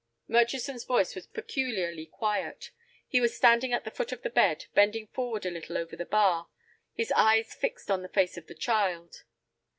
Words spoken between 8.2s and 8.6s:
of the